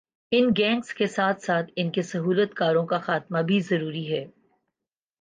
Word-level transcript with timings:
ان 0.31 0.49
gangs 0.57 0.93
کے 0.93 1.07
ساتھ 1.07 1.41
ساتھ 1.41 1.71
انکے 1.75 2.01
سہولت 2.01 2.53
کاروں 2.53 2.85
کا 2.85 2.97
خاتمہ 2.99 3.41
بھی 3.41 3.59
ضروری 3.59 4.11
ہے 4.11 4.25